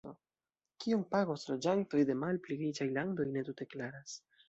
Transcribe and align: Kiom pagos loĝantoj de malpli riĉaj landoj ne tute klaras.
Kiom 0.83 1.03
pagos 1.11 1.45
loĝantoj 1.51 2.03
de 2.13 2.17
malpli 2.25 2.61
riĉaj 2.65 2.91
landoj 2.99 3.33
ne 3.39 3.49
tute 3.51 3.73
klaras. 3.73 4.23